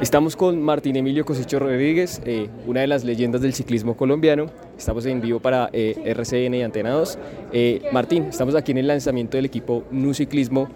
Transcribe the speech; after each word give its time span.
Estamos 0.00 0.34
con 0.34 0.60
Martín 0.60 0.96
Emilio 0.96 1.24
Cosecho 1.24 1.60
Rodríguez, 1.60 2.20
eh, 2.26 2.48
una 2.66 2.80
de 2.80 2.88
las 2.88 3.04
leyendas 3.04 3.40
del 3.40 3.54
ciclismo 3.54 3.96
colombiano. 3.96 4.46
Estamos 4.76 5.06
en 5.06 5.20
vivo 5.20 5.38
para 5.38 5.70
eh, 5.72 5.94
RCN 6.04 6.54
y 6.54 6.62
Antena 6.62 6.90
2. 6.90 7.18
Eh, 7.52 7.82
Martín, 7.92 8.24
estamos 8.24 8.56
aquí 8.56 8.72
en 8.72 8.78
el 8.78 8.88
lanzamiento 8.88 9.36
del 9.38 9.46
equipo 9.46 9.84
Nu 9.92 10.12
Ciclismo, 10.12 10.68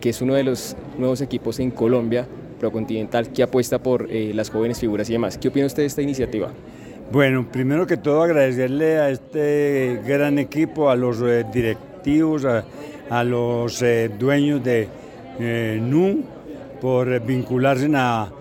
que 0.00 0.10
es 0.10 0.20
uno 0.20 0.34
de 0.34 0.44
los 0.44 0.76
nuevos 0.98 1.20
equipos 1.20 1.60
en 1.60 1.70
Colombia, 1.70 2.26
Procontinental, 2.60 3.32
que 3.32 3.42
apuesta 3.42 3.80
por 3.80 4.08
las 4.10 4.50
jóvenes 4.50 4.80
figuras 4.80 5.08
y 5.08 5.12
demás. 5.12 5.38
¿Qué 5.38 5.48
opina 5.48 5.66
usted 5.66 5.84
de 5.84 5.86
esta 5.86 6.02
iniciativa? 6.02 6.50
Bueno, 7.12 7.46
primero 7.50 7.86
que 7.86 7.96
todo 7.96 8.22
agradecerle 8.22 8.98
a 8.98 9.10
este 9.10 10.00
gran 10.04 10.38
equipo, 10.38 10.90
a 10.90 10.96
los 10.96 11.22
directivos, 11.52 12.44
a, 12.44 12.64
a 13.08 13.22
los 13.22 13.82
dueños 14.18 14.62
de 14.64 14.88
NU 15.80 16.24
por 16.80 17.20
vincularse 17.20 17.88
a, 17.94 18.32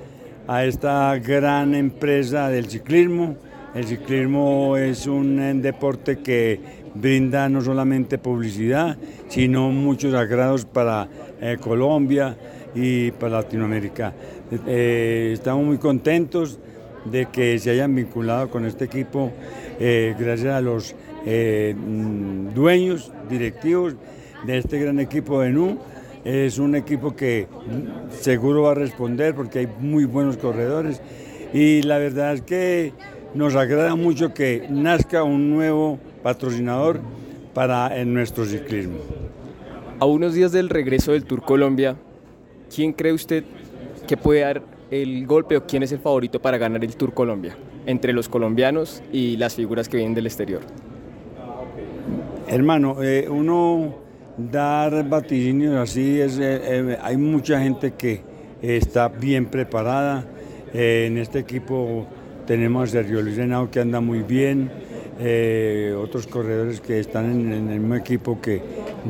a 0.48 0.64
esta 0.64 1.18
gran 1.20 1.76
empresa 1.76 2.50
del 2.50 2.68
ciclismo. 2.68 3.36
El 3.76 3.86
ciclismo 3.86 4.78
es 4.78 5.06
un 5.06 5.40
eh, 5.40 5.54
deporte 5.56 6.20
que 6.20 6.60
brinda 6.96 7.50
no 7.50 7.62
solamente 7.62 8.18
publicidad, 8.18 8.98
sino 9.28 9.70
muchos 9.72 10.14
agrados 10.14 10.66
para 10.66 11.08
eh, 11.42 11.58
Colombia 11.60 12.38
y 12.74 13.12
para 13.12 13.42
Latinoamérica. 13.42 14.14
Eh, 14.66 15.32
estamos 15.34 15.66
muy 15.66 15.78
contentos 15.78 16.60
de 17.06 17.26
que 17.28 17.60
se 17.60 17.72
hayan 17.72 17.94
vinculado 17.94 18.50
con 18.50 18.66
este 18.66 18.86
equipo 18.86 19.32
gracias 19.80 20.54
a 20.54 20.60
los 20.60 20.96
mm, 21.26 22.54
dueños, 22.54 23.12
directivos 23.30 23.96
de 24.46 24.58
este 24.58 24.80
gran 24.80 25.00
equipo 25.00 25.42
de 25.42 25.52
NU. 25.52 25.78
Es 26.28 26.60
un 26.60 26.76
equipo 26.76 27.16
que 27.16 27.48
seguro 28.10 28.64
va 28.64 28.72
a 28.72 28.76
responder 28.76 29.34
porque 29.34 29.60
hay 29.60 29.68
muy 29.80 30.04
buenos 30.04 30.36
corredores 30.36 31.02
y 31.54 31.84
la 31.84 32.00
verdad 32.00 32.34
es 32.34 32.42
que 32.42 32.92
nos 33.34 33.56
agrada 33.56 33.96
mucho 33.96 34.34
que 34.34 34.68
nazca 34.70 35.24
un 35.24 35.50
nuevo 35.50 36.00
patrocinador 36.24 37.00
para 37.54 37.98
en 37.98 38.14
nuestro 38.14 38.44
ciclismo. 38.44 38.98
A 40.02 40.06
unos 40.06 40.34
días 40.34 40.52
del 40.52 40.68
regreso 40.68 41.14
del 41.14 41.24
Tour 41.24 41.44
Colombia, 41.44 41.96
¿quién 42.76 42.92
cree 42.92 43.14
usted 43.14 43.46
que 44.06 44.18
puede 44.18 44.42
dar 44.42 44.62
el 44.92 45.26
golpe 45.26 45.56
o 45.56 45.66
quién 45.66 45.84
es 45.84 45.94
el 45.94 46.00
favorito 46.00 46.42
para 46.42 46.58
ganar 46.58 46.84
el 46.84 46.94
Tour 46.98 47.14
Colombia 47.14 47.56
entre 47.86 48.12
los 48.12 48.28
colombianos 48.28 49.02
y 49.14 49.38
las 49.38 49.56
figuras 49.56 49.88
que 49.88 49.96
vienen 49.96 50.14
del 50.14 50.26
exterior? 50.26 50.60
Hermano, 52.50 53.02
eh, 53.02 53.30
uno 53.30 54.07
dar 54.38 55.08
vaticinios 55.10 55.76
así, 55.76 56.22
es, 56.22 56.38
eh, 56.38 56.62
eh, 56.64 56.98
hay 57.02 57.18
mucha 57.18 57.60
gente 57.60 57.94
que 57.98 58.22
está 58.62 59.08
bien 59.10 59.48
preparada. 59.48 60.26
Eh, 60.74 61.06
en 61.08 61.18
este 61.18 61.40
equipo 61.40 62.06
tenemos 62.46 62.90
a 62.90 62.92
Sergio 62.92 63.22
Luis 63.22 63.38
Henao 63.38 63.72
que 63.72 63.80
anda 63.80 64.00
muy 64.00 64.22
bien, 64.22 64.70
otros 66.00 66.28
corredores 66.28 66.80
que 66.80 67.00
están 67.00 67.32
en, 67.32 67.52
en 67.52 67.70
el 67.72 67.80
mismo 67.80 67.96
equipo 67.96 68.40
que 68.40 68.62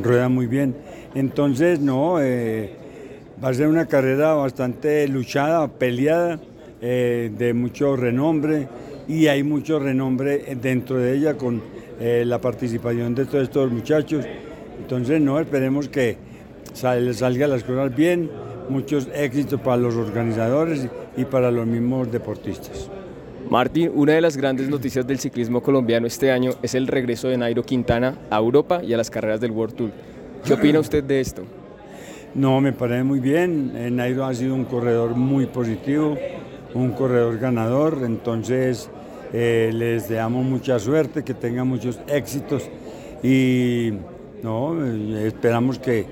ruedan 0.02 0.34
muy 0.34 0.48
bien. 0.48 0.74
Entonces, 1.14 1.82
no, 1.82 2.14
va 2.14 3.50
a 3.50 3.54
ser 3.54 3.68
una 3.68 3.88
carrera 3.88 4.34
bastante 4.34 5.06
luchada, 5.10 5.68
peleada, 5.68 6.40
de 6.80 7.54
mucho 7.54 7.98
renombre 7.98 8.70
y 9.08 9.28
hay 9.28 9.44
mucho 9.44 9.80
renombre 9.80 10.56
dentro 10.62 10.98
de 10.98 11.18
ella 11.18 11.36
con 11.36 11.62
la 12.00 12.40
participación 12.40 13.14
de 13.14 13.26
todos 13.26 13.44
estos 13.44 13.70
muchachos. 13.70 14.26
Entonces, 14.88 15.20
no, 15.20 15.38
esperemos 15.38 15.90
que 15.90 16.16
sal- 16.72 17.14
salgan 17.14 17.50
las 17.50 17.66
cosas 17.66 17.94
bien, 17.94 18.32
muchos 18.70 19.10
éxitos 19.14 19.60
para 19.60 19.76
los 19.76 19.96
organizadores 19.96 20.88
y 21.18 21.26
para 21.26 21.52
los 21.52 21.68
mismos 21.68 22.10
deportistas. 22.10 22.90
Martín, 23.50 23.92
una 23.94 24.14
de 24.14 24.22
las 24.22 24.38
grandes 24.38 24.70
noticias 24.70 25.06
del 25.06 25.20
ciclismo 25.20 25.62
colombiano 25.62 26.08
este 26.08 26.32
año 26.32 26.52
es 26.64 26.74
el 26.74 26.88
regreso 26.88 27.28
de 27.28 27.36
Nairo 27.38 27.64
Quintana 27.64 28.18
a 28.30 28.38
Europa 28.38 28.82
y 28.82 28.94
a 28.94 28.98
las 28.98 29.10
carreras 29.10 29.42
del 29.42 29.52
World 29.52 29.76
Tour. 29.76 29.90
¿Qué 30.46 30.54
opina 30.54 30.80
usted 30.80 31.04
de 31.04 31.20
esto? 31.20 31.44
No, 32.34 32.62
me 32.62 32.72
parece 32.72 33.04
muy 33.04 33.20
bien. 33.20 33.74
Eh, 33.76 33.92
Nairo 33.92 34.24
ha 34.24 34.34
sido 34.34 34.56
un 34.56 34.64
corredor 34.64 35.16
muy 35.16 35.48
positivo, 35.48 36.18
un 36.74 36.92
corredor 36.92 37.40
ganador, 37.40 38.04
entonces 38.06 38.90
eh, 39.34 39.70
les 39.74 40.04
deseamos 40.08 40.46
mucha 40.46 40.80
suerte, 40.80 41.26
que 41.26 41.34
tenga 41.34 41.66
muchos 41.66 42.00
éxitos 42.08 42.70
y 43.22 43.92
no, 44.44 44.86
eh, 44.86 45.28
esperamos 45.28 45.80
que 45.80 46.06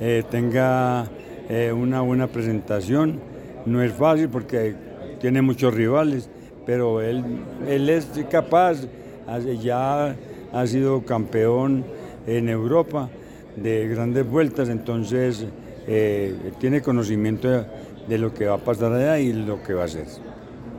eh, 0.00 0.22
tenga 0.30 1.06
eh, 1.48 1.72
una 1.72 2.02
buena 2.02 2.26
presentación. 2.26 3.18
No 3.66 3.82
es 3.82 3.92
fácil 3.92 4.28
porque 4.28 4.74
tiene 5.20 5.42
muchos 5.42 5.74
rivales, 5.74 6.28
pero 6.66 7.00
él, 7.00 7.24
él 7.66 7.88
es 7.88 8.08
capaz, 8.30 8.86
ya 9.62 10.16
ha 10.52 10.66
sido 10.66 11.04
campeón 11.04 11.84
en 12.26 12.48
Europa 12.48 13.08
de 13.56 13.86
grandes 13.88 14.28
vueltas, 14.28 14.68
entonces 14.68 15.46
tiene 16.58 16.80
conocimiento 16.80 17.66
de, 18.08 18.18
lo 18.18 18.32
que 18.32 18.46
va 18.46 18.54
a 18.54 18.58
pasar 18.58 18.92
allá 18.92 19.18
y 19.18 19.32
lo 19.32 19.62
que 19.62 19.74
va 19.74 19.82
a 19.82 19.84
hacer. 19.84 20.06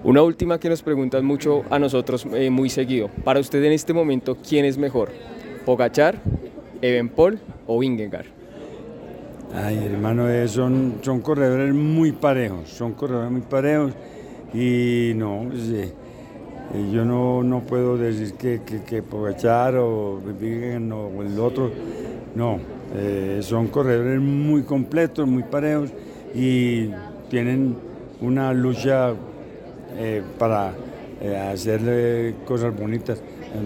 Una 0.04 0.24
última 0.24 0.60
que 0.60 0.70
nos 0.70 0.82
preguntan 0.82 1.24
mucho 1.24 1.64
a 1.70 1.78
nosotros 1.78 2.26
muy 2.26 2.70
seguido. 2.70 3.10
Para 3.24 3.40
usted 3.40 3.64
en 3.64 3.74
este 3.74 3.94
momento, 3.94 4.38
¿quién 4.38 4.66
es 4.66 4.78
mejor? 4.78 5.10
¿Pogachar, 5.66 6.20
Evenpol 6.81 7.40
o 7.68 7.80
Vingegaard? 7.80 8.28
Ay, 9.53 9.86
hermano, 9.86 10.30
eh, 10.30 10.47
son, 10.47 11.00
son 11.02 11.19
corredores 11.19 11.74
muy 11.74 12.14
parejos, 12.14 12.69
son 12.69 12.94
corredores 12.94 13.31
muy 13.31 13.42
parejos 13.42 13.92
y 14.53 15.12
no, 15.16 15.46
pues, 15.50 15.70
eh, 15.70 15.94
eh, 16.74 16.90
yo 16.94 17.03
no, 17.03 17.44
no 17.44 17.59
puedo 17.59 17.97
decir 17.97 18.34
que, 18.36 18.62
que, 18.66 18.81
que 18.84 19.03
Pogachar 19.03 19.75
o 19.75 20.22
o 20.22 21.24
el 21.24 21.40
otro, 21.40 21.70
no, 22.34 22.59
son 23.41 23.68
corredores 23.68 24.22
muy 24.22 24.64
completos, 24.64 25.28
muy 25.28 25.44
parejos 25.44 25.90
y 26.34 26.90
tienen 27.30 27.75
una 28.22 28.53
lucha 28.53 29.14
para 30.40 30.74
hacerle 31.52 32.36
cosas 32.46 32.78
bonitas, 32.78 33.22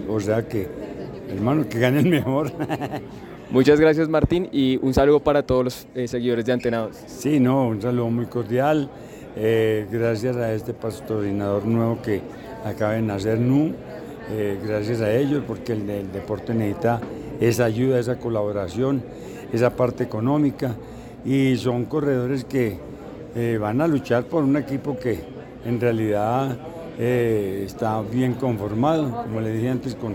o 0.08 0.18
sea 0.18 0.46
que, 0.46 0.85
hermano, 1.30 1.68
que 1.68 1.78
gane 1.78 2.00
el 2.00 2.06
mejor. 2.08 2.52
Muchas 3.50 3.78
gracias 3.78 4.08
Martín 4.08 4.48
y 4.52 4.78
un 4.82 4.92
saludo 4.92 5.20
para 5.20 5.42
todos 5.44 5.64
los 5.64 5.86
eh, 5.94 6.08
seguidores 6.08 6.44
de 6.44 6.52
Antenados. 6.52 6.96
Sí, 7.06 7.38
no, 7.38 7.68
un 7.68 7.80
saludo 7.80 8.10
muy 8.10 8.26
cordial. 8.26 8.90
eh, 9.36 9.86
gracias 9.90 10.36
a 10.36 10.52
este 10.52 10.72
patrocinador 10.74 11.64
nuevo 11.66 12.00
que 12.02 12.22
acaba 12.64 12.92
de 12.94 13.02
nacer 13.02 13.38
NU. 13.38 13.72
eh, 14.32 14.58
gracias 14.66 15.00
a 15.00 15.12
ellos, 15.14 15.44
porque 15.46 15.72
el, 15.74 15.88
el 15.88 16.10
deporte 16.10 16.52
necesita 16.54 17.00
esa 17.40 17.66
ayuda, 17.66 17.98
esa 18.00 18.16
colaboración, 18.18 19.02
esa 19.52 19.70
parte 19.76 20.02
económica. 20.04 20.74
Y 21.24 21.56
son 21.56 21.84
corredores 21.84 22.44
que 22.44 22.78
van 23.60 23.80
a 23.82 23.86
luchar 23.86 24.24
por 24.24 24.42
un 24.42 24.56
equipo 24.56 24.96
que 24.98 25.18
en 25.64 25.78
realidad 25.80 26.56
está 26.98 28.00
bien 28.00 28.34
conformado, 28.34 29.10
como 29.24 29.40
le 29.42 29.52
dije 29.52 29.68
antes, 29.68 29.94
con 29.96 30.14